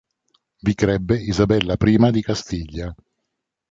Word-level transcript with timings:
Vi 0.61 0.73
crebbe 0.73 1.15
Isabella 1.19 1.75
I 1.79 2.09
di 2.11 2.23
Castiglia. 2.23 2.91